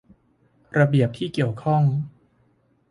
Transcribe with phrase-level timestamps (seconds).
[0.77, 1.83] ระเบียบที่เกี่ยวข้อง